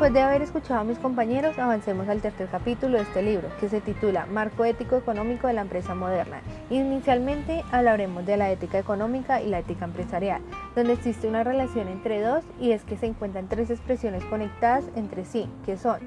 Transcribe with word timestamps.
Después 0.00 0.14
de 0.14 0.22
haber 0.22 0.40
escuchado 0.40 0.80
a 0.80 0.84
mis 0.84 0.98
compañeros, 0.98 1.58
avancemos 1.58 2.08
al 2.08 2.22
tercer 2.22 2.48
capítulo 2.48 2.96
de 2.96 3.02
este 3.02 3.20
libro, 3.20 3.50
que 3.60 3.68
se 3.68 3.82
titula 3.82 4.24
Marco 4.24 4.64
ético 4.64 4.96
económico 4.96 5.46
de 5.46 5.52
la 5.52 5.60
empresa 5.60 5.94
moderna. 5.94 6.40
Inicialmente 6.70 7.62
hablaremos 7.70 8.24
de 8.24 8.38
la 8.38 8.50
ética 8.50 8.78
económica 8.78 9.42
y 9.42 9.50
la 9.50 9.58
ética 9.58 9.84
empresarial, 9.84 10.40
donde 10.74 10.94
existe 10.94 11.28
una 11.28 11.44
relación 11.44 11.86
entre 11.88 12.22
dos 12.22 12.42
y 12.58 12.70
es 12.70 12.82
que 12.84 12.96
se 12.96 13.04
encuentran 13.04 13.46
tres 13.46 13.68
expresiones 13.68 14.24
conectadas 14.24 14.86
entre 14.96 15.26
sí, 15.26 15.46
que 15.66 15.76
son 15.76 15.98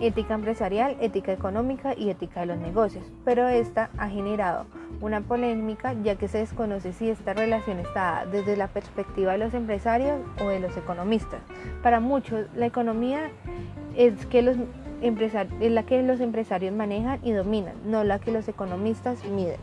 ética 0.00 0.34
empresarial, 0.34 0.96
ética 1.00 1.32
económica 1.32 1.94
y 1.96 2.10
ética 2.10 2.40
de 2.40 2.46
los 2.46 2.58
negocios, 2.58 3.04
pero 3.24 3.48
esta 3.48 3.90
ha 3.98 4.08
generado 4.08 4.66
una 5.00 5.20
polémica 5.20 5.94
ya 6.02 6.16
que 6.16 6.28
se 6.28 6.38
desconoce 6.38 6.92
si 6.92 7.10
esta 7.10 7.34
relación 7.34 7.78
está 7.78 8.26
desde 8.30 8.56
la 8.56 8.68
perspectiva 8.68 9.32
de 9.32 9.38
los 9.38 9.54
empresarios 9.54 10.20
o 10.40 10.48
de 10.48 10.60
los 10.60 10.76
economistas. 10.76 11.40
Para 11.82 12.00
muchos, 12.00 12.46
la 12.54 12.66
economía 12.66 13.30
es, 13.96 14.26
que 14.26 14.42
los 14.42 14.56
es 15.00 15.72
la 15.72 15.82
que 15.84 16.02
los 16.02 16.20
empresarios 16.20 16.74
manejan 16.74 17.20
y 17.22 17.32
dominan, 17.32 17.74
no 17.84 18.02
la 18.04 18.18
que 18.18 18.32
los 18.32 18.48
economistas 18.48 19.24
miden. 19.24 19.56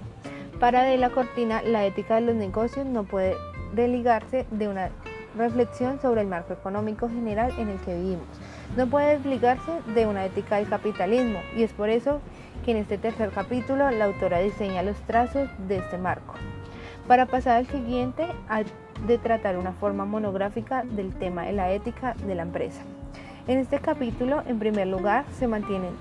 Para 0.59 0.83
De 0.83 0.97
la 0.97 1.09
Cortina, 1.09 1.61
la 1.61 1.85
ética 1.85 2.15
de 2.15 2.21
los 2.21 2.35
negocios 2.35 2.85
no 2.85 3.03
puede 3.03 3.35
desligarse 3.73 4.45
de 4.51 4.69
una 4.69 4.89
reflexión 5.37 5.99
sobre 5.99 6.21
el 6.21 6.27
marco 6.27 6.53
económico 6.53 7.09
general 7.09 7.53
en 7.57 7.69
el 7.69 7.79
que 7.79 7.93
vivimos. 7.93 8.25
No 8.75 8.87
puede 8.87 9.17
desligarse 9.17 9.71
de 9.93 10.05
una 10.05 10.25
ética 10.25 10.57
del 10.57 10.67
capitalismo 10.67 11.39
y 11.55 11.63
es 11.63 11.71
por 11.71 11.89
eso 11.89 12.19
que 12.65 12.71
en 12.71 12.77
este 12.77 12.97
tercer 12.97 13.29
capítulo 13.29 13.89
la 13.91 14.05
autora 14.05 14.39
diseña 14.39 14.83
los 14.83 14.97
trazos 15.01 15.49
de 15.67 15.77
este 15.77 15.97
marco. 15.97 16.33
Para 17.07 17.25
pasar 17.25 17.57
al 17.57 17.67
siguiente, 17.67 18.25
hay 18.49 18.65
de 19.07 19.17
tratar 19.17 19.57
una 19.57 19.73
forma 19.73 20.05
monográfica 20.05 20.83
del 20.83 21.13
tema 21.13 21.43
de 21.43 21.53
la 21.53 21.71
ética 21.71 22.15
de 22.25 22.35
la 22.35 22.41
empresa. 22.41 22.81
En 23.47 23.59
este 23.59 23.79
capítulo, 23.79 24.41
en 24.47 24.57
primer 24.57 24.87
lugar, 24.87 25.25
se 25.37 25.47
mantienen 25.47 25.91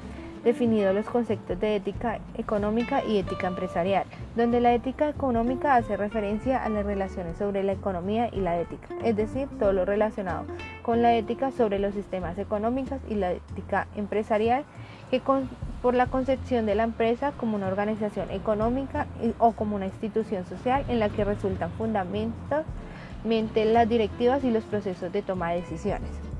definidos 0.44 0.94
los 0.94 1.06
conceptos 1.06 1.58
de 1.58 1.76
ética 1.76 2.20
económica 2.36 3.02
y 3.04 3.18
ética 3.18 3.48
empresarial, 3.48 4.04
donde 4.36 4.60
la 4.60 4.74
ética 4.74 5.08
económica 5.08 5.74
hace 5.74 5.96
referencia 5.96 6.62
a 6.62 6.68
las 6.68 6.84
relaciones 6.84 7.36
sobre 7.38 7.62
la 7.62 7.72
economía 7.72 8.28
y 8.32 8.40
la 8.40 8.60
ética, 8.60 8.88
es 9.02 9.16
decir, 9.16 9.48
todo 9.58 9.72
lo 9.72 9.84
relacionado 9.84 10.44
con 10.82 11.02
la 11.02 11.14
ética 11.14 11.50
sobre 11.50 11.78
los 11.78 11.94
sistemas 11.94 12.38
económicos 12.38 12.98
y 13.08 13.14
la 13.14 13.32
ética 13.32 13.88
empresarial, 13.96 14.64
que 15.10 15.20
por 15.82 15.94
la 15.94 16.06
concepción 16.06 16.66
de 16.66 16.74
la 16.74 16.82
empresa 16.84 17.32
como 17.32 17.56
una 17.56 17.68
organización 17.68 18.30
económica 18.30 19.06
o 19.38 19.52
como 19.52 19.76
una 19.76 19.86
institución 19.86 20.44
social 20.46 20.84
en 20.88 20.98
la 20.98 21.08
que 21.08 21.24
resultan 21.24 21.70
fundamentalmente 21.72 23.64
las 23.64 23.88
directivas 23.88 24.44
y 24.44 24.50
los 24.50 24.64
procesos 24.64 25.12
de 25.12 25.22
toma 25.22 25.52
de 25.52 25.62
decisiones. 25.62 26.33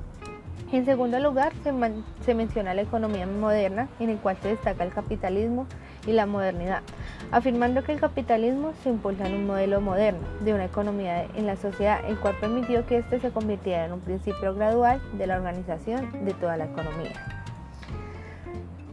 En 0.75 0.83
segundo 0.83 1.17
lugar, 1.19 1.53
se, 1.63 2.33
menciona 2.33 2.73
la 2.73 2.81
economía 2.81 3.25
moderna, 3.25 3.87
en 4.01 4.09
el 4.09 4.17
cual 4.17 4.35
se 4.41 4.49
destaca 4.49 4.83
el 4.83 4.91
capitalismo 4.91 5.67
y 6.05 6.11
la 6.11 6.25
modernidad, 6.25 6.81
afirmando 7.31 7.81
que 7.85 7.93
el 7.93 8.01
capitalismo 8.01 8.73
se 8.83 8.89
impulsa 8.89 9.25
en 9.25 9.35
un 9.35 9.47
modelo 9.47 9.79
moderno 9.79 10.27
de 10.41 10.53
una 10.53 10.65
economía 10.65 11.27
en 11.33 11.45
la 11.45 11.55
sociedad, 11.55 12.01
el 12.05 12.19
cual 12.19 12.35
permitió 12.41 12.85
que 12.85 12.97
éste 12.97 13.21
se 13.21 13.31
convirtiera 13.31 13.85
en 13.85 13.93
un 13.93 14.01
principio 14.01 14.53
gradual 14.53 15.01
de 15.17 15.27
la 15.27 15.37
organización 15.37 16.25
de 16.25 16.33
toda 16.33 16.57
la 16.57 16.65
economía. 16.65 17.34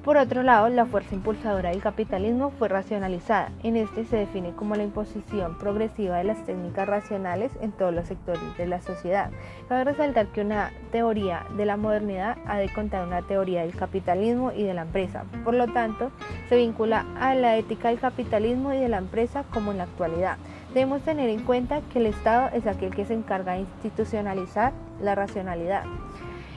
Por 0.04 0.16
otro 0.16 0.42
lado, 0.42 0.68
la 0.68 0.84
fuerza 0.84 1.14
impulsadora 1.14 1.70
del 1.70 1.80
capitalismo 1.80 2.50
fue 2.50 2.66
racionalizada. 2.66 3.52
En 3.62 3.76
este 3.76 4.04
se 4.04 4.16
define 4.16 4.50
como 4.50 4.74
la 4.74 4.82
imposición 4.82 5.56
progresiva 5.58 6.18
de 6.18 6.24
las 6.24 6.44
técnicas 6.44 6.88
racionales 6.88 7.52
en 7.60 7.70
todos 7.70 7.94
los 7.94 8.08
sectores 8.08 8.42
de 8.58 8.66
la 8.66 8.82
sociedad. 8.82 9.30
Cabe 9.68 9.84
resaltar 9.84 10.26
que 10.26 10.40
una 10.40 10.72
teoría 10.90 11.46
de 11.56 11.66
la 11.66 11.76
modernidad 11.76 12.36
ha 12.48 12.58
de 12.58 12.68
contar 12.72 13.06
una 13.06 13.22
teoría 13.22 13.60
del 13.60 13.76
capitalismo 13.76 14.50
y 14.50 14.64
de 14.64 14.74
la 14.74 14.82
empresa. 14.82 15.22
Por 15.44 15.54
lo 15.54 15.68
tanto, 15.68 16.10
se 16.48 16.56
vincula 16.56 17.06
a 17.20 17.36
la 17.36 17.56
ética 17.56 17.90
del 17.90 18.00
capitalismo 18.00 18.74
y 18.74 18.78
de 18.78 18.88
la 18.88 18.98
empresa 18.98 19.44
como 19.54 19.70
en 19.70 19.78
la 19.78 19.84
actualidad. 19.84 20.36
Debemos 20.74 21.02
tener 21.02 21.30
en 21.30 21.44
cuenta 21.44 21.80
que 21.92 22.00
el 22.00 22.06
Estado 22.06 22.48
es 22.52 22.66
aquel 22.66 22.92
que 22.92 23.04
se 23.04 23.14
encarga 23.14 23.52
de 23.52 23.60
institucionalizar 23.60 24.72
la 25.00 25.14
racionalidad. 25.14 25.84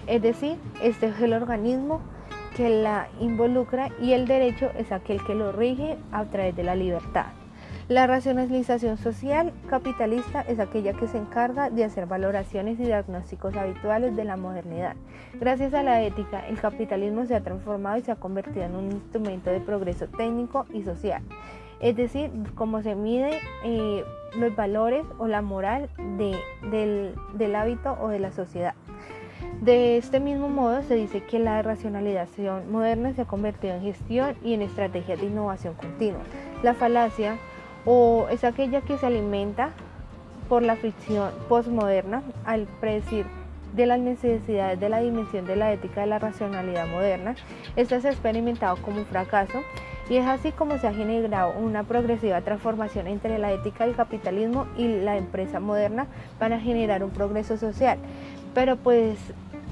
Es 0.08 0.24
decir, 0.24 0.58
este 0.82 1.08
es 1.08 1.22
el 1.22 1.34
organismo 1.34 2.02
que 2.56 2.70
la 2.70 3.10
involucra 3.20 3.90
y 4.02 4.14
el 4.14 4.28
derecho 4.28 4.72
es 4.78 4.92
aquel 4.92 5.24
que 5.24 5.36
lo 5.36 5.52
rige 5.52 5.98
a 6.12 6.26
través 6.26 6.56
de 6.56 6.64
la 6.64 6.76
libertad. 6.76 7.28
La 7.88 8.08
racionalización 8.08 8.98
social 8.98 9.54
capitalista 9.70 10.42
es 10.42 10.60
aquella 10.60 10.94
que 10.94 11.08
se 11.08 11.20
encarga 11.20 11.70
de 11.70 11.84
hacer 11.84 12.08
valoraciones 12.08 12.80
y 12.80 12.86
diagnósticos 12.86 13.56
habituales 13.56 14.16
de 14.16 14.24
la 14.24 14.38
modernidad. 14.38 14.96
Gracias 15.40 15.74
a 15.76 15.84
la 15.84 16.02
ética, 16.02 16.48
el 16.48 16.60
capitalismo 16.60 17.26
se 17.26 17.36
ha 17.36 17.42
transformado 17.42 17.98
y 17.98 18.02
se 18.02 18.12
ha 18.12 18.16
convertido 18.16 18.64
en 18.64 18.76
un 18.76 18.92
instrumento 18.92 19.52
de 19.52 19.60
progreso 19.60 20.08
técnico 20.08 20.66
y 20.74 20.82
social. 20.82 21.22
Es 21.80 21.96
decir, 21.96 22.32
cómo 22.56 22.82
se 22.82 22.96
mide 22.96 23.40
eh, 23.64 24.04
los 24.36 24.56
valores 24.56 25.06
o 25.20 25.28
la 25.28 25.44
moral 25.44 25.90
del 26.18 27.56
hábito 27.56 27.98
o 28.02 28.08
de 28.08 28.20
la 28.20 28.32
sociedad. 28.32 28.74
De 29.62 29.98
este 29.98 30.20
mismo 30.20 30.50
modo, 30.50 30.84
se 30.84 30.96
dice 30.96 31.24
que 31.24 31.40
la 31.40 31.62
racionalización 31.62 32.72
moderna 32.72 33.14
se 33.14 33.24
ha 33.24 33.26
convertido 33.26 33.76
en 33.76 33.82
gestión 33.82 34.36
y 34.44 34.54
en 34.54 34.62
estrategias 34.62 35.20
de 35.20 35.28
innovación 35.28 35.74
continua. 35.74 36.22
La 36.62 36.74
falacia 36.74 37.38
o 37.86 38.28
es 38.30 38.44
aquella 38.44 38.82
que 38.82 38.98
se 38.98 39.06
alimenta 39.06 39.72
por 40.50 40.62
la 40.62 40.76
fricción 40.76 41.32
postmoderna 41.50 42.22
al 42.46 42.68
predecir 42.80 43.26
de 43.76 43.86
las 43.86 44.00
necesidades 44.00 44.80
de 44.80 44.90
la 44.90 45.00
dimensión 45.00 45.46
de 45.46 45.56
la 45.56 45.74
ética 45.74 46.02
de 46.02 46.08
la 46.08 46.20
racionalidad 46.20 46.88
moderna. 46.88 47.36
Esta 47.76 48.00
se 48.00 48.08
ha 48.08 48.12
experimentado 48.12 48.78
como 48.78 49.00
un 49.00 49.06
fracaso 49.06 49.62
y 50.10 50.18
es 50.18 50.26
así 50.26 50.52
como 50.52 50.78
se 50.78 50.88
ha 50.88 50.94
generado 50.94 51.54
una 51.58 51.84
progresiva 51.84 52.42
transformación 52.42 53.08
entre 53.08 53.40
la 53.40 53.52
ética 53.52 53.86
del 53.86 53.96
capitalismo 53.96 54.68
y 54.78 54.88
la 54.88 55.18
empresa 55.18 55.60
moderna 55.60 56.08
para 56.40 56.60
generar 56.60 57.04
un 57.04 57.10
progreso 57.10 57.58
social. 57.58 57.98
Pero 58.54 58.78
pues 58.78 59.18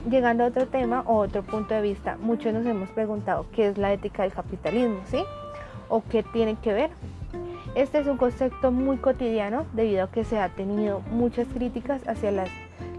llegando 0.10 0.44
a 0.44 0.48
otro 0.48 0.68
tema 0.68 1.04
o 1.06 1.18
otro 1.18 1.44
punto 1.44 1.74
de 1.74 1.82
vista, 1.82 2.18
muchos 2.22 2.54
nos 2.54 2.66
hemos 2.66 2.90
preguntado 2.90 3.46
qué 3.54 3.68
es 3.68 3.78
la 3.78 3.94
ética 3.94 4.24
del 4.24 4.34
capitalismo, 4.34 5.00
¿sí? 5.06 5.24
¿O 5.90 6.04
qué 6.04 6.24
tiene 6.24 6.56
que 6.56 6.74
ver? 6.74 6.90
Este 7.76 8.00
es 8.00 8.08
un 8.08 8.18
concepto 8.18 8.72
muy 8.72 8.98
cotidiano 8.98 9.66
debido 9.74 10.04
a 10.04 10.12
que 10.12 10.24
se 10.24 10.40
ha 10.40 10.50
tenido 10.50 11.02
muchas 11.12 11.48
críticas 11.48 12.08
hacia 12.08 12.32
las 12.32 12.50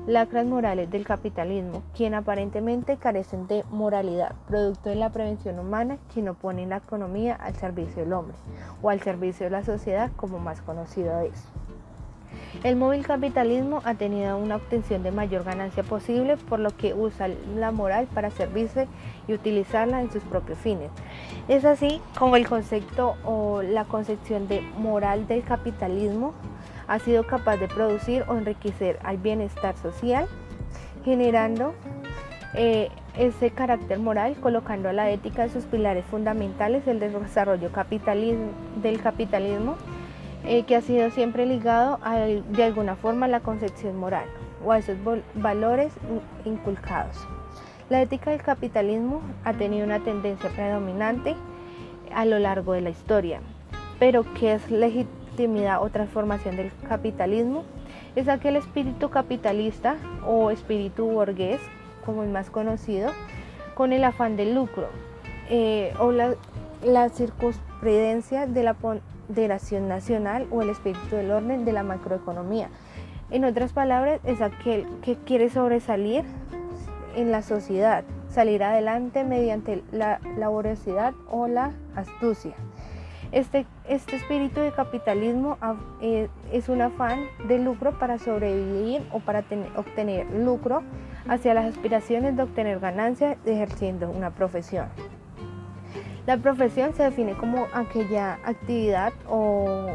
lacras 0.07 0.45
morales 0.45 0.91
del 0.91 1.07
capitalismo, 1.07 1.83
quien 1.97 2.15
aparentemente 2.15 2.97
carecen 2.97 3.47
de 3.47 3.65
moralidad, 3.71 4.35
producto 4.49 4.91
de 4.91 4.97
la 4.97 5.11
prevención 5.11 5.59
humana 5.59 5.99
que 6.13 6.23
no 6.23 6.35
pone 6.35 6.67
la 6.67 6.79
economía 6.79 7.35
al 7.35 7.55
servicio 7.55 8.03
del 8.03 8.13
hombre 8.13 8.37
o 8.83 8.91
al 8.91 9.01
servicio 9.01 9.47
de 9.47 9.51
la 9.51 9.65
sociedad 9.65 10.11
como 10.17 10.39
más 10.39 10.61
conocido 10.61 11.21
es. 11.21 11.49
El 12.63 12.77
móvil 12.77 13.07
capitalismo 13.07 13.83
ha 13.85 13.95
tenido 13.95 14.39
una 14.39 14.57
obtención 14.57 15.03
de 15.03 15.11
mayor 15.11 15.45
ganancia 15.45 15.83
posible, 15.83 16.37
por 16.37 16.61
lo 16.61 16.75
que 16.75 16.95
usa 16.95 17.29
la 17.57 17.73
moral 17.73 18.07
para 18.15 18.31
servirse 18.31 18.89
y 19.29 19.35
utilizarla 19.35 20.01
en 20.01 20.11
sus 20.11 20.23
propios 20.23 20.59
fines. 20.59 20.91
Es 21.49 21.65
así 21.65 22.01
como 22.19 22.37
el 22.37 22.49
concepto 22.49 23.17
o 23.25 23.63
la 23.63 23.85
concepción 23.85 24.49
de 24.49 24.63
moral 24.79 25.27
del 25.27 25.43
capitalismo 25.43 26.33
ha 26.87 26.99
sido 26.99 27.27
capaz 27.27 27.57
de 27.57 27.69
producir 27.69 28.25
o 28.29 28.37
enriquecer 28.37 28.99
al 29.03 29.19
bienestar 29.19 29.77
social, 29.77 30.27
generando 31.05 31.75
eh, 32.55 32.89
ese 33.17 33.51
carácter 33.51 33.99
moral, 33.99 34.37
colocando 34.41 34.89
a 34.89 34.93
la 34.93 35.11
ética 35.11 35.45
en 35.45 35.51
sus 35.51 35.65
pilares 35.65 36.05
fundamentales 36.07 36.85
del 36.85 36.99
desarrollo 37.01 37.71
del 38.83 39.01
capitalismo 39.03 39.77
eh, 40.47 40.65
que 40.65 40.77
ha 40.77 40.81
sido 40.81 41.11
siempre 41.11 41.47
ligado 41.47 41.99
de 42.51 42.65
alguna 42.65 42.97
forma 42.97 43.27
a 43.27 43.29
la 43.29 43.41
concepción 43.41 43.97
moral 43.97 44.27
o 44.65 44.73
a 44.73 44.79
esos 44.79 44.97
valores 45.35 45.93
inculcados. 46.45 47.17
La 47.91 48.01
ética 48.03 48.31
del 48.31 48.43
capitalismo 48.43 49.21
ha 49.45 49.53
tenido 49.53 49.85
una 49.85 50.01
tendencia 50.01 50.51
predominante 50.51 51.35
a 52.15 52.25
lo 52.25 52.39
largo 52.39 52.73
de 52.73 52.81
la 52.81 52.91
historia, 52.91 53.41
pero 53.99 54.25
¿qué 54.35 54.55
es 54.55 54.71
legitimidad 54.71 55.83
o 55.83 55.91
transformación 55.91 56.57
del 56.57 56.73
capitalismo? 56.89 57.65
Es 58.17 58.29
aquel 58.29 58.57
espíritu 58.57 59.11
capitalista 59.11 59.97
o 60.27 60.51
espíritu 60.51 61.07
burgués, 61.07 61.61
como 62.05 62.23
es 62.23 62.31
más 62.31 62.51
conocido, 62.51 63.11
con 63.75 63.93
el 63.93 64.05
afán 64.05 64.37
del 64.37 64.55
lucro 64.55 64.89
eh, 65.51 65.93
o 65.99 66.13
la, 66.13 66.35
la 66.83 67.09
de 67.09 68.63
la 68.63 68.75
nación 69.29 69.89
nacional 69.89 70.47
o 70.51 70.63
el 70.63 70.71
espíritu 70.71 71.17
del 71.17 71.31
orden 71.31 71.65
de 71.65 71.73
la 71.73 71.83
macroeconomía. 71.83 72.69
En 73.31 73.45
otras 73.45 73.73
palabras, 73.73 74.21
es 74.25 74.41
aquel 74.41 74.87
que 75.03 75.17
quiere 75.17 75.51
sobresalir 75.51 76.25
en 77.17 77.31
la 77.31 77.43
sociedad, 77.43 78.05
salir 78.29 78.63
adelante 78.63 79.25
mediante 79.25 79.83
la 79.93 80.21
laboriosidad 80.37 81.15
o 81.31 81.49
la 81.49 81.73
astucia. 81.97 82.55
Este, 83.33 83.67
este 83.89 84.17
espíritu 84.17 84.61
de 84.61 84.71
capitalismo 84.71 85.59
eh, 86.01 86.29
es 86.53 86.69
un 86.69 86.83
afán 86.83 87.25
de 87.49 87.59
lucro 87.59 87.99
para 87.99 88.19
sobrevivir 88.19 89.03
o 89.11 89.19
para 89.19 89.45
obtener 89.75 90.31
lucro 90.31 90.83
hacia 91.27 91.55
las 91.55 91.65
aspiraciones 91.65 92.37
de 92.37 92.45
obtener 92.45 92.79
ganancias 92.79 93.37
ejerciendo 93.45 94.09
una 94.11 94.31
profesión. 94.31 94.87
La 96.27 96.39
profesión 96.39 96.95
se 96.95 97.03
define 97.03 97.35
como 97.35 97.67
aquella 97.75 98.39
actividad 98.45 99.13
o, 99.29 99.91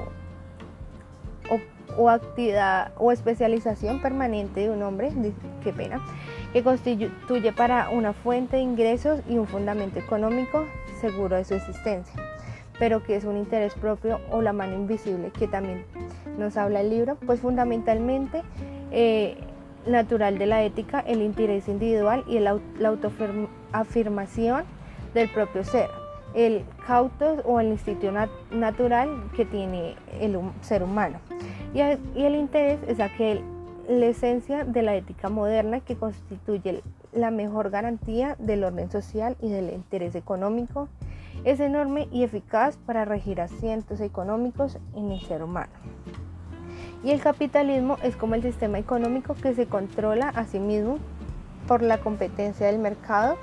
o, 1.98 2.10
actividad 2.10 2.92
o 2.98 3.12
especialización 3.12 4.00
permanente 4.00 4.60
de 4.60 4.70
un 4.70 4.84
hombre, 4.84 5.12
qué 5.64 5.74
pena, 5.74 6.00
que 6.54 6.62
constituye 6.62 7.52
para 7.52 7.90
una 7.90 8.14
fuente 8.14 8.58
de 8.58 8.62
ingresos 8.62 9.22
y 9.28 9.40
un 9.40 9.48
fundamento 9.48 9.98
económico 9.98 10.66
seguro 11.02 11.36
de 11.36 11.46
su 11.46 11.56
existencia, 11.56 12.22
pero 12.78 13.04
que 13.04 13.16
es 13.16 13.24
un 13.24 13.36
interés 13.36 13.74
propio 13.74 14.22
o 14.30 14.44
la 14.44 14.54
mano 14.54 14.76
invisible 14.76 15.32
que 15.32 15.48
también 15.48 15.84
nos 16.38 16.58
habla 16.58 16.82
el 16.82 16.92
libro, 16.92 17.18
pues 17.26 17.40
fundamentalmente 17.40 18.44
eh, 18.92 19.36
natural 19.88 20.38
de 20.38 20.46
la 20.46 20.62
ética, 20.62 21.00
el 21.00 21.24
interés 21.24 21.68
individual 21.68 22.24
y 22.28 22.38
la 22.38 22.60
autoafirmación 22.84 24.64
del 25.16 25.28
propio 25.30 25.64
ser 25.64 25.99
el 26.34 26.64
cautos 26.86 27.42
o 27.46 27.60
el 27.60 27.68
instinto 27.68 28.12
natural 28.52 29.30
que 29.36 29.46
tiene 29.46 29.96
el 30.20 30.40
ser 30.62 30.84
humano. 30.84 31.20
Y 31.74 31.82
el, 31.82 32.36
interés 32.36 32.80
es 32.88 33.00
aquel, 33.00 33.42
la 33.88 34.08
esencia 34.08 34.66
de 34.66 34.82
la 34.82 34.96
ética 34.96 35.30
moderna 35.30 35.80
que 35.80 35.96
constituye 35.96 36.82
la 37.14 37.32
mejor 37.32 37.70
garantía 37.70 38.36
del 38.40 38.64
orden 38.64 38.92
social 38.92 39.36
y 39.42 39.50
del 39.50 39.72
interés 39.72 40.16
económico. 40.16 40.88
Es 41.44 41.60
enorme 41.60 42.08
y 42.12 42.24
eficaz 42.24 42.78
para 42.78 43.06
regir 43.06 43.40
asientos 43.40 44.02
económicos 44.02 44.78
en 44.96 45.12
el 45.12 45.22
ser 45.22 45.44
humano. 45.44 45.72
Y 47.04 47.12
el 47.12 47.22
capitalismo 47.22 47.98
es 48.04 48.16
como 48.16 48.36
el 48.36 48.44
sistema 48.44 48.78
económico 48.78 49.34
que 49.36 49.54
se 49.54 49.68
controla 49.68 50.30
a 50.30 50.46
sí 50.46 50.60
mismo 50.60 50.98
por 51.68 51.82
la 51.82 52.00
competencia 52.00 52.68
del 52.68 52.80
mercado 52.80 53.38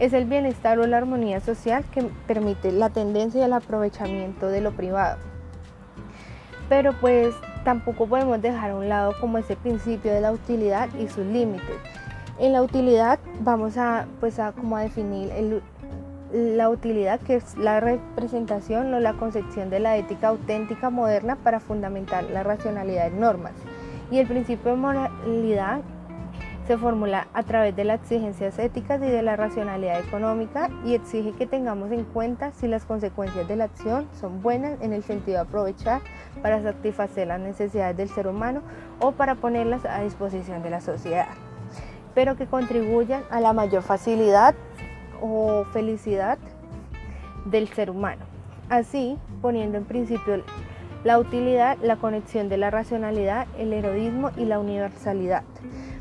es 0.00 0.14
el 0.14 0.24
bienestar 0.24 0.78
o 0.78 0.86
la 0.86 0.96
armonía 0.96 1.40
social 1.40 1.84
que 1.92 2.02
permite 2.26 2.72
la 2.72 2.88
tendencia 2.88 3.44
al 3.44 3.52
aprovechamiento 3.52 4.48
de 4.48 4.62
lo 4.62 4.72
privado. 4.72 5.18
Pero 6.70 6.94
pues 7.00 7.34
tampoco 7.64 8.06
podemos 8.06 8.40
dejar 8.40 8.70
a 8.70 8.76
un 8.76 8.88
lado 8.88 9.12
como 9.20 9.36
ese 9.36 9.56
principio 9.56 10.10
de 10.10 10.22
la 10.22 10.32
utilidad 10.32 10.88
y 10.94 11.06
sus 11.06 11.26
límites. 11.26 11.76
En 12.38 12.54
la 12.54 12.62
utilidad 12.62 13.18
vamos 13.40 13.76
a 13.76 14.06
pues 14.20 14.38
a 14.38 14.52
como 14.52 14.78
a 14.78 14.80
definir 14.80 15.30
la 16.32 16.70
utilidad 16.70 17.20
que 17.20 17.34
es 17.34 17.58
la 17.58 17.80
representación 17.80 18.94
o 18.94 19.00
la 19.00 19.12
concepción 19.12 19.68
de 19.68 19.80
la 19.80 19.98
ética 19.98 20.28
auténtica 20.28 20.88
moderna 20.88 21.36
para 21.36 21.60
fundamentar 21.60 22.24
la 22.24 22.42
racionalidad 22.42 23.10
de 23.10 23.18
normas. 23.18 23.52
Y 24.10 24.18
el 24.18 24.26
principio 24.26 24.70
de 24.70 24.76
moralidad 24.78 25.82
se 26.66 26.78
formula 26.78 27.26
a 27.32 27.42
través 27.42 27.74
de 27.74 27.84
las 27.84 28.00
exigencias 28.00 28.58
éticas 28.58 29.00
y 29.02 29.06
de 29.06 29.22
la 29.22 29.36
racionalidad 29.36 30.00
económica 30.00 30.70
y 30.84 30.94
exige 30.94 31.32
que 31.32 31.46
tengamos 31.46 31.90
en 31.90 32.04
cuenta 32.04 32.52
si 32.52 32.68
las 32.68 32.84
consecuencias 32.84 33.48
de 33.48 33.56
la 33.56 33.64
acción 33.64 34.08
son 34.20 34.42
buenas 34.42 34.80
en 34.80 34.92
el 34.92 35.02
sentido 35.02 35.38
de 35.38 35.42
aprovechar 35.48 36.00
para 36.42 36.62
satisfacer 36.62 37.28
las 37.28 37.40
necesidades 37.40 37.96
del 37.96 38.08
ser 38.08 38.28
humano 38.28 38.62
o 39.00 39.12
para 39.12 39.34
ponerlas 39.34 39.84
a 39.84 40.02
disposición 40.02 40.62
de 40.62 40.70
la 40.70 40.80
sociedad, 40.80 41.28
pero 42.14 42.36
que 42.36 42.46
contribuyan 42.46 43.22
a 43.30 43.40
la 43.40 43.52
mayor 43.52 43.82
facilidad 43.82 44.54
o 45.20 45.64
felicidad 45.72 46.38
del 47.46 47.68
ser 47.68 47.90
humano. 47.90 48.22
Así, 48.68 49.18
poniendo 49.42 49.78
en 49.78 49.84
principio 49.84 50.42
la 51.02 51.18
utilidad, 51.18 51.78
la 51.82 51.96
conexión 51.96 52.48
de 52.48 52.58
la 52.58 52.70
racionalidad, 52.70 53.48
el 53.58 53.72
heroísmo 53.72 54.30
y 54.36 54.44
la 54.44 54.60
universalidad 54.60 55.42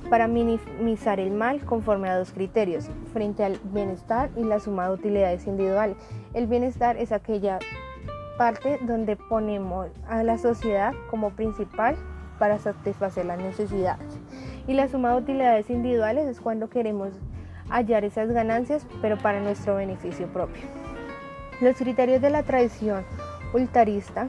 para 0.10 0.28
minimizar 0.28 1.20
el 1.20 1.32
mal 1.32 1.64
conforme 1.66 2.10
a 2.10 2.18
dos 2.18 2.32
criterios, 2.34 2.90
frente 3.14 3.44
al 3.44 3.60
bienestar 3.64 4.30
y 4.36 4.44
la 4.44 4.60
suma 4.60 4.88
de 4.88 4.94
utilidades 4.96 5.46
individuales. 5.46 5.98
El 6.34 6.48
bienestar 6.48 6.98
es 6.98 7.12
aquella 7.12 7.60
parte 8.38 8.80
donde 8.82 9.16
ponemos 9.16 9.88
a 10.08 10.24
la 10.24 10.38
sociedad 10.38 10.94
como 11.10 11.32
principal 11.32 11.96
para 12.40 12.58
satisfacer 12.58 13.26
las 13.26 13.40
necesidades. 13.40 14.18
Y 14.68 14.74
la 14.74 14.88
suma 14.88 15.12
de 15.12 15.22
utilidades 15.22 15.70
individuales 15.70 16.28
es 16.28 16.40
cuando 16.40 16.70
queremos 16.70 17.10
hallar 17.70 18.04
esas 18.04 18.32
ganancias, 18.32 18.88
pero 19.02 19.18
para 19.18 19.42
nuestro 19.42 19.76
beneficio 19.76 20.28
propio. 20.28 20.64
Los 21.62 21.76
criterios 21.76 22.22
de 22.22 22.30
la 22.30 22.44
tradición 22.44 23.04
ultarista 23.54 24.28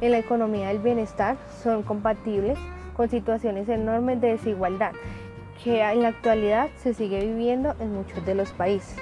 en 0.00 0.12
la 0.12 0.18
economía 0.18 0.68
del 0.68 0.78
bienestar 0.78 1.36
son 1.62 1.82
compatibles 1.82 2.58
con 2.98 3.08
situaciones 3.08 3.68
enormes 3.68 4.20
de 4.20 4.32
desigualdad 4.32 4.90
que 5.62 5.80
en 5.80 6.02
la 6.02 6.08
actualidad 6.08 6.68
se 6.78 6.94
sigue 6.94 7.24
viviendo 7.24 7.76
en 7.78 7.94
muchos 7.94 8.26
de 8.26 8.34
los 8.34 8.50
países. 8.50 8.96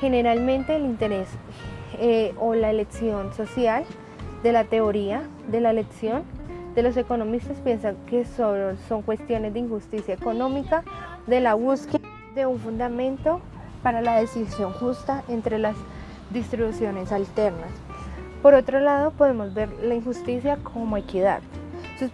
Generalmente 0.00 0.76
el 0.76 0.84
interés 0.84 1.26
eh, 1.98 2.34
o 2.38 2.54
la 2.54 2.68
elección 2.68 3.32
social 3.32 3.84
de 4.42 4.52
la 4.52 4.64
teoría 4.64 5.22
de 5.48 5.62
la 5.62 5.70
elección 5.70 6.24
de 6.74 6.82
los 6.82 6.94
economistas 6.98 7.56
piensan 7.60 7.96
que 8.06 8.26
solo 8.26 8.76
son 8.86 9.00
cuestiones 9.00 9.54
de 9.54 9.60
injusticia 9.60 10.12
económica, 10.12 10.84
de 11.26 11.40
la 11.40 11.54
búsqueda 11.54 12.06
de 12.34 12.44
un 12.44 12.58
fundamento 12.58 13.40
para 13.82 14.02
la 14.02 14.20
decisión 14.20 14.74
justa 14.74 15.24
entre 15.28 15.58
las 15.58 15.76
distribuciones 16.34 17.12
alternas. 17.12 17.70
Por 18.42 18.52
otro 18.52 18.78
lado, 18.78 19.10
podemos 19.12 19.54
ver 19.54 19.70
la 19.82 19.94
injusticia 19.94 20.58
como 20.62 20.98
equidad, 20.98 21.40
sus, 21.98 22.10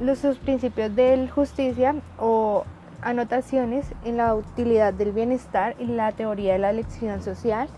los, 0.00 0.18
sus 0.18 0.38
principios 0.38 0.94
de 0.94 1.28
justicia 1.28 1.94
o 2.18 2.64
anotaciones 3.02 3.86
en 4.04 4.16
la 4.16 4.34
utilidad 4.34 4.94
del 4.94 5.12
bienestar 5.12 5.74
y 5.78 5.86
la 5.86 6.12
teoría 6.12 6.54
de 6.54 6.58
la 6.58 6.70
elección 6.70 7.22
social. 7.22 7.68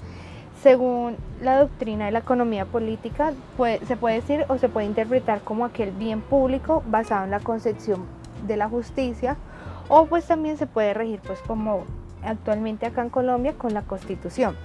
Según 0.62 1.16
la 1.42 1.58
doctrina 1.58 2.06
de 2.06 2.12
la 2.12 2.20
economía 2.20 2.64
política, 2.64 3.32
se 3.86 3.96
puede 3.96 4.14
decir 4.14 4.44
o 4.48 4.58
se 4.58 4.68
puede 4.68 4.86
interpretar 4.86 5.40
como 5.40 5.64
aquel 5.64 5.90
bien 5.90 6.20
público 6.20 6.82
basado 6.86 7.24
en 7.24 7.30
la 7.30 7.40
concepción 7.40 8.06
de 8.46 8.56
la 8.56 8.68
justicia 8.68 9.36
o 9.88 10.06
pues 10.06 10.26
también 10.26 10.56
se 10.56 10.66
puede 10.66 10.94
regir 10.94 11.20
pues 11.26 11.40
como 11.40 11.84
actualmente 12.22 12.86
acá 12.86 13.02
en 13.02 13.10
Colombia 13.10 13.54
con 13.54 13.74
la 13.74 13.82
constitución. 13.82 14.56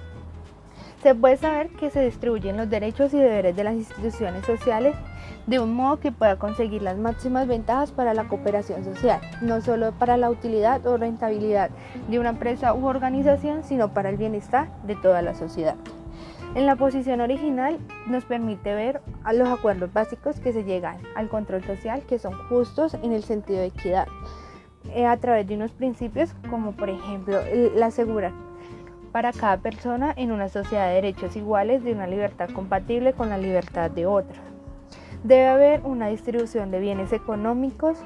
Se 1.02 1.14
puede 1.14 1.38
saber 1.38 1.70
que 1.70 1.88
se 1.88 2.04
distribuyen 2.04 2.58
los 2.58 2.68
derechos 2.68 3.14
y 3.14 3.18
deberes 3.18 3.56
de 3.56 3.64
las 3.64 3.74
instituciones 3.74 4.44
sociales 4.44 4.94
de 5.46 5.58
un 5.58 5.72
modo 5.72 5.98
que 5.98 6.12
pueda 6.12 6.36
conseguir 6.36 6.82
las 6.82 6.98
máximas 6.98 7.48
ventajas 7.48 7.90
para 7.90 8.12
la 8.12 8.28
cooperación 8.28 8.84
social, 8.84 9.18
no 9.40 9.62
solo 9.62 9.92
para 9.92 10.18
la 10.18 10.28
utilidad 10.28 10.86
o 10.86 10.98
rentabilidad 10.98 11.70
de 12.08 12.18
una 12.18 12.30
empresa 12.30 12.74
u 12.74 12.84
organización, 12.86 13.64
sino 13.64 13.94
para 13.94 14.10
el 14.10 14.18
bienestar 14.18 14.68
de 14.82 14.94
toda 14.94 15.22
la 15.22 15.34
sociedad. 15.34 15.76
En 16.54 16.66
la 16.66 16.76
posición 16.76 17.22
original 17.22 17.78
nos 18.06 18.26
permite 18.26 18.74
ver 18.74 19.00
a 19.24 19.32
los 19.32 19.48
acuerdos 19.48 19.90
básicos 19.94 20.38
que 20.38 20.52
se 20.52 20.64
llegan 20.64 20.98
al 21.14 21.30
control 21.30 21.64
social 21.64 22.02
que 22.02 22.18
son 22.18 22.34
justos 22.48 22.92
en 22.94 23.12
el 23.12 23.22
sentido 23.22 23.60
de 23.60 23.66
equidad, 23.66 24.06
eh, 24.90 25.06
a 25.06 25.16
través 25.16 25.46
de 25.46 25.54
unos 25.54 25.72
principios 25.72 26.34
como 26.50 26.72
por 26.72 26.90
ejemplo 26.90 27.38
la 27.74 27.90
seguridad 27.90 28.32
para 29.12 29.32
cada 29.32 29.58
persona 29.58 30.12
en 30.16 30.32
una 30.32 30.48
sociedad 30.48 30.88
de 30.88 30.94
derechos 30.94 31.36
iguales 31.36 31.82
de 31.82 31.92
una 31.92 32.06
libertad 32.06 32.50
compatible 32.50 33.12
con 33.12 33.28
la 33.28 33.38
libertad 33.38 33.90
de 33.90 34.06
otros. 34.06 34.38
Debe 35.24 35.48
haber 35.48 35.80
una 35.84 36.08
distribución 36.08 36.70
de 36.70 36.80
bienes 36.80 37.12
económicos, 37.12 37.98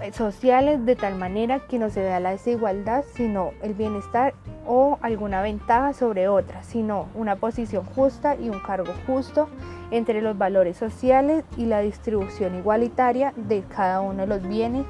eh, 0.00 0.12
sociales, 0.12 0.84
de 0.84 0.96
tal 0.96 1.14
manera 1.14 1.60
que 1.60 1.78
no 1.78 1.90
se 1.90 2.00
vea 2.00 2.20
la 2.20 2.30
desigualdad, 2.30 3.04
sino 3.14 3.52
el 3.62 3.74
bienestar 3.74 4.34
o 4.66 4.98
alguna 5.02 5.42
ventaja 5.42 5.92
sobre 5.92 6.28
otra, 6.28 6.62
sino 6.62 7.08
una 7.14 7.36
posición 7.36 7.84
justa 7.84 8.34
y 8.34 8.48
un 8.48 8.60
cargo 8.60 8.92
justo 9.06 9.48
entre 9.90 10.22
los 10.22 10.38
valores 10.38 10.76
sociales 10.76 11.44
y 11.56 11.66
la 11.66 11.80
distribución 11.80 12.54
igualitaria 12.56 13.32
de 13.36 13.62
cada 13.62 14.00
uno 14.00 14.22
de 14.22 14.26
los 14.26 14.42
bienes 14.42 14.86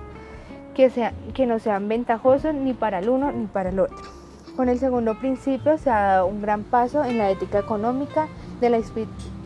que, 0.75 0.91
que 1.35 1.47
no 1.47 1.59
sean 1.59 1.89
ventajosos 1.89 2.55
ni 2.55 2.73
para 2.73 3.01
el 3.01 3.09
uno 3.09 3.33
ni 3.33 3.47
para 3.47 3.71
el 3.71 3.81
otro. 3.81 4.21
Con 4.57 4.69
el 4.69 4.79
segundo 4.79 5.19
principio 5.19 5.79
se 5.79 5.91
ha 5.91 6.01
dado 6.01 6.27
un 6.27 6.43
gran 6.43 6.65
paso 6.65 7.05
en 7.05 7.19
la 7.19 7.31
ética 7.31 7.59
económica 7.59 8.29
de 8.61 8.71
la, 8.71 8.81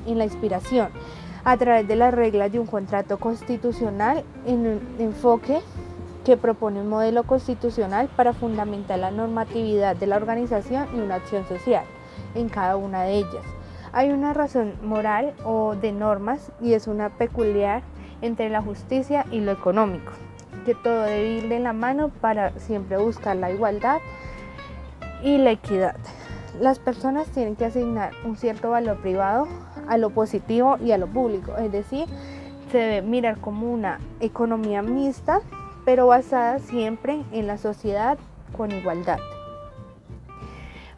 la 0.06 0.24
inspiración 0.24 0.88
a 1.44 1.56
través 1.56 1.86
de 1.86 1.96
las 1.96 2.12
reglas 2.12 2.50
de 2.50 2.58
un 2.58 2.66
contrato 2.66 3.18
constitucional 3.18 4.24
en 4.46 4.66
un 4.66 4.80
enfoque 4.98 5.60
que 6.24 6.38
propone 6.38 6.80
un 6.80 6.88
modelo 6.88 7.24
constitucional 7.24 8.08
para 8.16 8.32
fundamentar 8.32 8.98
la 8.98 9.10
normatividad 9.10 9.94
de 9.94 10.06
la 10.06 10.16
organización 10.16 10.88
y 10.94 11.00
una 11.00 11.16
acción 11.16 11.46
social 11.46 11.84
en 12.34 12.48
cada 12.48 12.76
una 12.76 13.02
de 13.02 13.18
ellas. 13.18 13.44
Hay 13.92 14.10
una 14.10 14.32
razón 14.32 14.74
moral 14.82 15.34
o 15.44 15.76
de 15.76 15.92
normas 15.92 16.50
y 16.60 16.72
es 16.72 16.86
una 16.86 17.10
peculiar 17.10 17.82
entre 18.22 18.48
la 18.48 18.62
justicia 18.62 19.26
y 19.30 19.40
lo 19.40 19.52
económico, 19.52 20.12
que 20.64 20.74
todo 20.74 21.02
debe 21.02 21.28
ir 21.28 21.48
de 21.48 21.60
la 21.60 21.74
mano 21.74 22.08
para 22.08 22.58
siempre 22.58 22.96
buscar 22.96 23.36
la 23.36 23.52
igualdad 23.52 23.98
y 25.24 25.38
la 25.38 25.50
equidad. 25.50 25.96
Las 26.60 26.78
personas 26.78 27.26
tienen 27.28 27.56
que 27.56 27.64
asignar 27.64 28.12
un 28.24 28.36
cierto 28.36 28.70
valor 28.70 28.98
privado 28.98 29.48
a 29.88 29.96
lo 29.98 30.10
positivo 30.10 30.76
y 30.84 30.92
a 30.92 30.98
lo 30.98 31.08
público, 31.08 31.56
es 31.56 31.72
decir, 31.72 32.06
se 32.70 32.78
debe 32.78 33.02
mirar 33.02 33.38
como 33.40 33.72
una 33.72 33.98
economía 34.20 34.82
mixta, 34.82 35.40
pero 35.84 36.06
basada 36.06 36.58
siempre 36.60 37.22
en 37.32 37.46
la 37.46 37.58
sociedad 37.58 38.18
con 38.56 38.70
igualdad. 38.70 39.18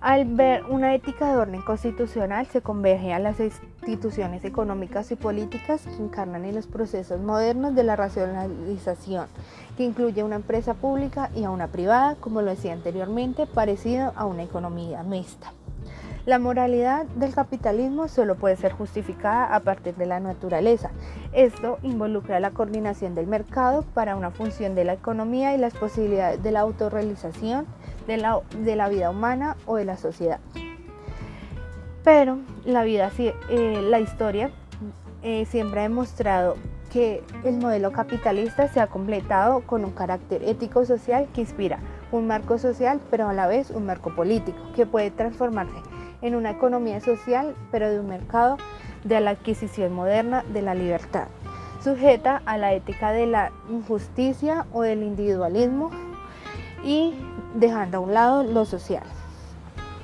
Al 0.06 0.24
ver 0.24 0.62
una 0.66 0.94
ética 0.94 1.32
de 1.32 1.36
orden 1.36 1.62
constitucional 1.62 2.46
se 2.46 2.60
converge 2.60 3.12
a 3.12 3.18
las 3.18 3.40
instituciones 3.40 4.44
económicas 4.44 5.10
y 5.10 5.16
políticas 5.16 5.82
que 5.82 5.96
encarnan 6.00 6.44
en 6.44 6.54
los 6.54 6.68
procesos 6.68 7.20
modernos 7.20 7.74
de 7.74 7.82
la 7.82 7.96
racionalización, 7.96 9.26
que 9.76 9.82
incluye 9.82 10.22
una 10.22 10.36
empresa 10.36 10.74
pública 10.74 11.30
y 11.34 11.42
a 11.42 11.50
una 11.50 11.66
privada, 11.66 12.14
como 12.20 12.40
lo 12.40 12.52
decía 12.52 12.72
anteriormente, 12.72 13.46
parecido 13.46 14.12
a 14.14 14.26
una 14.26 14.44
economía 14.44 15.02
mixta. 15.02 15.52
La 16.24 16.38
moralidad 16.38 17.06
del 17.16 17.34
capitalismo 17.34 18.06
solo 18.06 18.36
puede 18.36 18.54
ser 18.54 18.74
justificada 18.74 19.52
a 19.52 19.58
partir 19.58 19.96
de 19.96 20.06
la 20.06 20.20
naturaleza. 20.20 20.92
Esto 21.32 21.78
involucra 21.82 22.38
la 22.38 22.52
coordinación 22.52 23.16
del 23.16 23.26
mercado 23.26 23.82
para 23.82 24.14
una 24.14 24.30
función 24.30 24.76
de 24.76 24.84
la 24.84 24.92
economía 24.92 25.52
y 25.56 25.58
las 25.58 25.74
posibilidades 25.74 26.40
de 26.44 26.52
la 26.52 26.60
autorrealización 26.60 27.66
de 28.06 28.16
la, 28.16 28.40
de 28.60 28.76
la 28.76 28.88
vida 28.88 29.10
humana 29.10 29.56
o 29.66 29.76
de 29.76 29.84
la 29.84 29.96
sociedad. 29.96 30.40
Pero 32.04 32.38
la 32.64 32.84
vida, 32.84 33.10
eh, 33.18 33.80
la 33.82 34.00
historia 34.00 34.50
eh, 35.22 35.44
siempre 35.46 35.80
ha 35.80 35.82
demostrado 35.84 36.56
que 36.92 37.22
el 37.44 37.56
modelo 37.56 37.90
capitalista 37.90 38.68
se 38.68 38.80
ha 38.80 38.86
completado 38.86 39.60
con 39.62 39.84
un 39.84 39.90
carácter 39.90 40.42
ético-social 40.44 41.26
que 41.34 41.40
inspira 41.40 41.80
un 42.12 42.26
marco 42.26 42.58
social, 42.58 43.00
pero 43.10 43.28
a 43.28 43.32
la 43.32 43.46
vez 43.46 43.70
un 43.70 43.86
marco 43.86 44.14
político, 44.14 44.56
que 44.74 44.86
puede 44.86 45.10
transformarse 45.10 45.74
en 46.22 46.34
una 46.34 46.50
economía 46.50 47.00
social, 47.00 47.54
pero 47.70 47.90
de 47.90 48.00
un 48.00 48.08
mercado 48.08 48.56
de 49.04 49.20
la 49.20 49.30
adquisición 49.30 49.92
moderna 49.92 50.44
de 50.52 50.62
la 50.62 50.74
libertad, 50.74 51.26
sujeta 51.82 52.42
a 52.46 52.56
la 52.56 52.72
ética 52.72 53.12
de 53.12 53.26
la 53.26 53.52
injusticia 53.68 54.66
o 54.72 54.82
del 54.82 55.02
individualismo 55.02 55.90
y 56.86 57.12
dejando 57.54 57.98
a 57.98 58.00
un 58.00 58.14
lado 58.14 58.42
lo 58.44 58.64
social. 58.64 59.02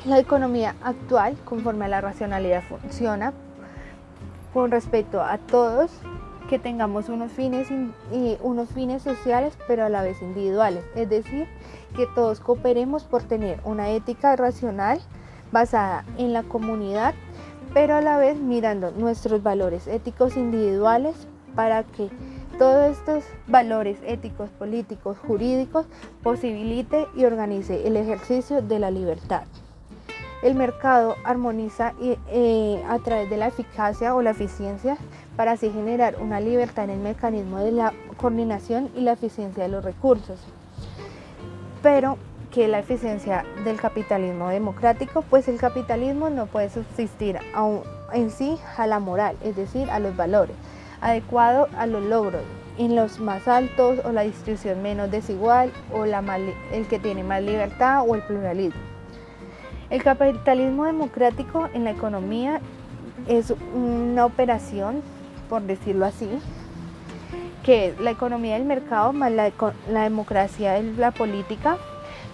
La 0.04 0.18
economía 0.18 0.74
actual, 0.82 1.36
conforme 1.44 1.84
a 1.84 1.88
la 1.88 2.00
racionalidad, 2.00 2.62
funciona 2.62 3.32
con 4.52 4.70
respecto 4.72 5.22
a 5.22 5.38
todos 5.38 5.92
que 6.50 6.58
tengamos 6.58 7.08
unos 7.08 7.30
fines, 7.30 7.68
y 8.12 8.36
unos 8.42 8.68
fines 8.70 9.02
sociales, 9.02 9.56
pero 9.68 9.84
a 9.84 9.88
la 9.88 10.02
vez 10.02 10.20
individuales. 10.20 10.84
Es 10.96 11.08
decir, 11.08 11.46
que 11.96 12.06
todos 12.14 12.40
cooperemos 12.40 13.04
por 13.04 13.22
tener 13.22 13.60
una 13.64 13.90
ética 13.90 14.34
racional 14.34 15.00
basada 15.52 16.04
en 16.18 16.32
la 16.32 16.42
comunidad, 16.42 17.14
pero 17.72 17.94
a 17.94 18.02
la 18.02 18.18
vez 18.18 18.38
mirando 18.38 18.90
nuestros 18.90 19.42
valores 19.42 19.86
éticos 19.86 20.36
individuales 20.36 21.28
para 21.54 21.84
que 21.84 22.10
todos 22.62 22.96
estos 22.96 23.24
valores 23.48 23.98
éticos, 24.06 24.48
políticos, 24.50 25.16
jurídicos 25.26 25.84
posibilite 26.22 27.08
y 27.16 27.24
organice 27.24 27.88
el 27.88 27.96
ejercicio 27.96 28.62
de 28.62 28.78
la 28.78 28.92
libertad. 28.92 29.42
El 30.44 30.54
mercado 30.54 31.16
armoniza 31.24 31.92
eh, 32.00 32.80
a 32.88 33.00
través 33.00 33.28
de 33.30 33.36
la 33.36 33.48
eficacia 33.48 34.14
o 34.14 34.22
la 34.22 34.30
eficiencia 34.30 34.96
para 35.34 35.50
así 35.50 35.72
generar 35.72 36.22
una 36.22 36.38
libertad 36.38 36.84
en 36.84 36.90
el 36.90 37.00
mecanismo 37.00 37.58
de 37.58 37.72
la 37.72 37.92
coordinación 38.16 38.90
y 38.94 39.00
la 39.00 39.14
eficiencia 39.14 39.64
de 39.64 39.68
los 39.68 39.84
recursos. 39.84 40.38
Pero 41.82 42.16
que 42.52 42.68
la 42.68 42.78
eficiencia 42.78 43.44
del 43.64 43.80
capitalismo 43.80 44.50
democrático, 44.50 45.22
pues 45.22 45.48
el 45.48 45.58
capitalismo 45.58 46.30
no 46.30 46.46
puede 46.46 46.70
subsistir 46.70 47.40
en 48.12 48.30
sí 48.30 48.56
a 48.76 48.86
la 48.86 49.00
moral, 49.00 49.36
es 49.42 49.56
decir, 49.56 49.90
a 49.90 49.98
los 49.98 50.14
valores, 50.14 50.54
adecuado 51.02 51.68
a 51.76 51.86
los 51.86 52.02
logros, 52.02 52.42
en 52.78 52.96
los 52.96 53.20
más 53.20 53.46
altos 53.48 53.98
o 54.04 54.12
la 54.12 54.22
distribución 54.22 54.82
menos 54.82 55.10
desigual 55.10 55.70
o 55.92 56.06
la 56.06 56.22
el 56.72 56.86
que 56.86 56.98
tiene 56.98 57.22
más 57.22 57.42
libertad 57.42 58.04
o 58.06 58.14
el 58.14 58.22
pluralismo. 58.22 58.80
El 59.90 60.02
capitalismo 60.02 60.86
democrático 60.86 61.68
en 61.74 61.84
la 61.84 61.90
economía 61.90 62.60
es 63.28 63.52
una 63.74 64.24
operación, 64.24 65.02
por 65.50 65.62
decirlo 65.62 66.06
así, 66.06 66.30
que 67.62 67.88
es 67.88 68.00
la 68.00 68.10
economía 68.10 68.54
del 68.54 68.64
mercado 68.64 69.12
más 69.12 69.30
la, 69.30 69.52
la 69.90 70.02
democracia 70.04 70.72
de 70.72 70.94
la 70.94 71.10
política 71.10 71.76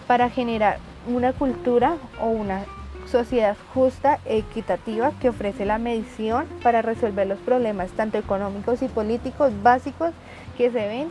para 0.06 0.30
generar 0.30 0.78
una 1.08 1.32
cultura 1.32 1.96
o 2.20 2.28
una 2.28 2.64
sociedad 3.10 3.56
justa 3.74 4.18
e 4.24 4.38
equitativa 4.38 5.12
que 5.20 5.30
ofrece 5.30 5.64
la 5.64 5.78
medición 5.78 6.46
para 6.62 6.82
resolver 6.82 7.26
los 7.26 7.38
problemas 7.38 7.90
tanto 7.90 8.18
económicos 8.18 8.82
y 8.82 8.88
políticos 8.88 9.52
básicos 9.62 10.12
que 10.56 10.70
se 10.70 10.86
ven 10.86 11.08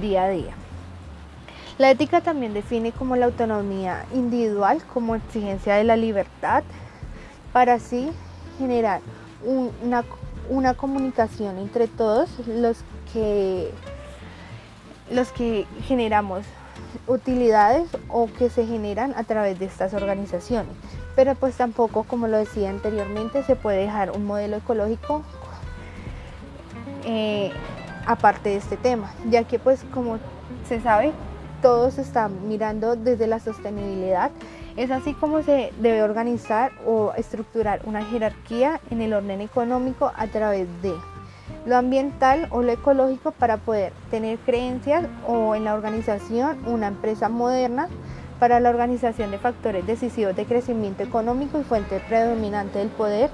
día 0.00 0.24
a 0.24 0.28
día. 0.28 0.54
La 1.78 1.90
ética 1.90 2.20
también 2.20 2.52
define 2.52 2.92
como 2.92 3.16
la 3.16 3.26
autonomía 3.26 4.04
individual 4.12 4.82
como 4.92 5.14
exigencia 5.14 5.76
de 5.76 5.84
la 5.84 5.96
libertad 5.96 6.62
para 7.52 7.74
así 7.74 8.10
generar 8.58 9.00
una, 9.42 10.04
una 10.50 10.74
comunicación 10.74 11.58
entre 11.58 11.88
todos 11.88 12.28
los 12.46 12.84
que, 13.12 13.70
los 15.10 15.32
que 15.32 15.66
generamos 15.86 16.44
utilidades 17.06 17.88
o 18.08 18.26
que 18.26 18.50
se 18.50 18.66
generan 18.66 19.14
a 19.16 19.24
través 19.24 19.58
de 19.58 19.64
estas 19.64 19.94
organizaciones. 19.94 20.76
Pero 21.20 21.34
pues 21.34 21.54
tampoco, 21.54 22.04
como 22.04 22.28
lo 22.28 22.38
decía 22.38 22.70
anteriormente, 22.70 23.42
se 23.42 23.54
puede 23.54 23.80
dejar 23.80 24.10
un 24.10 24.24
modelo 24.24 24.56
ecológico 24.56 25.22
eh, 27.04 27.52
aparte 28.06 28.48
de 28.48 28.56
este 28.56 28.78
tema, 28.78 29.12
ya 29.28 29.44
que 29.44 29.58
pues 29.58 29.84
como 29.92 30.16
se 30.66 30.80
sabe, 30.80 31.12
todos 31.60 31.98
están 31.98 32.48
mirando 32.48 32.96
desde 32.96 33.26
la 33.26 33.38
sostenibilidad. 33.38 34.30
Es 34.78 34.90
así 34.90 35.12
como 35.12 35.42
se 35.42 35.74
debe 35.78 36.02
organizar 36.02 36.72
o 36.86 37.12
estructurar 37.12 37.82
una 37.84 38.02
jerarquía 38.02 38.80
en 38.90 39.02
el 39.02 39.12
orden 39.12 39.42
económico 39.42 40.12
a 40.16 40.26
través 40.28 40.68
de 40.80 40.94
lo 41.66 41.76
ambiental 41.76 42.48
o 42.50 42.62
lo 42.62 42.72
ecológico 42.72 43.32
para 43.32 43.58
poder 43.58 43.92
tener 44.10 44.38
creencias 44.38 45.04
o 45.28 45.54
en 45.54 45.64
la 45.64 45.74
organización 45.74 46.66
una 46.66 46.86
empresa 46.86 47.28
moderna 47.28 47.90
para 48.40 48.58
la 48.58 48.70
organización 48.70 49.30
de 49.30 49.38
factores 49.38 49.86
decisivos 49.86 50.34
de 50.34 50.46
crecimiento 50.46 51.04
económico 51.04 51.60
y 51.60 51.62
fuente 51.62 52.02
predominante 52.08 52.80
del 52.80 52.88
poder, 52.88 53.30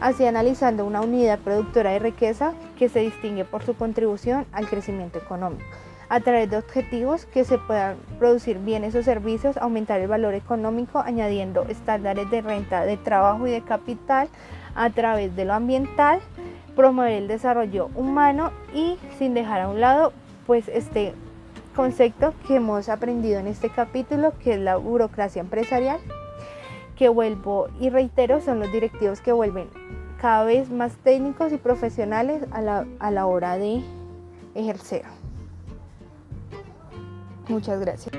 así 0.00 0.26
analizando 0.26 0.86
una 0.86 1.02
unidad 1.02 1.38
productora 1.38 1.90
de 1.90 1.98
riqueza 2.00 2.54
que 2.76 2.88
se 2.88 3.00
distingue 3.00 3.44
por 3.44 3.62
su 3.62 3.74
contribución 3.74 4.46
al 4.52 4.66
crecimiento 4.66 5.18
económico 5.18 5.64
a 6.08 6.20
través 6.20 6.50
de 6.50 6.56
objetivos 6.56 7.26
que 7.26 7.44
se 7.44 7.58
puedan 7.58 7.96
producir 8.18 8.58
bienes 8.58 8.94
o 8.94 9.02
servicios, 9.02 9.58
aumentar 9.58 10.00
el 10.00 10.08
valor 10.08 10.34
económico 10.34 11.00
añadiendo 11.00 11.66
estándares 11.68 12.30
de 12.30 12.40
renta, 12.40 12.84
de 12.84 12.96
trabajo 12.96 13.46
y 13.46 13.50
de 13.50 13.60
capital 13.60 14.28
a 14.74 14.90
través 14.90 15.36
de 15.36 15.44
lo 15.44 15.52
ambiental, 15.52 16.20
promover 16.74 17.12
el 17.12 17.28
desarrollo 17.28 17.90
humano 17.94 18.52
y 18.74 18.96
sin 19.18 19.34
dejar 19.34 19.60
a 19.60 19.68
un 19.68 19.80
lado 19.80 20.12
pues 20.46 20.68
este 20.68 21.14
concepto 21.78 22.34
que 22.44 22.56
hemos 22.56 22.88
aprendido 22.88 23.38
en 23.38 23.46
este 23.46 23.70
capítulo 23.70 24.32
que 24.42 24.54
es 24.54 24.58
la 24.58 24.76
burocracia 24.76 25.38
empresarial 25.38 26.00
que 26.96 27.08
vuelvo 27.08 27.68
y 27.78 27.88
reitero 27.88 28.40
son 28.40 28.58
los 28.58 28.72
directivos 28.72 29.20
que 29.20 29.30
vuelven 29.30 29.68
cada 30.20 30.42
vez 30.42 30.70
más 30.70 30.96
técnicos 31.04 31.52
y 31.52 31.56
profesionales 31.56 32.42
a 32.50 32.62
la, 32.62 32.84
a 32.98 33.12
la 33.12 33.26
hora 33.26 33.58
de 33.58 33.80
ejercer. 34.56 35.04
Muchas 37.46 37.78
gracias. 37.78 38.12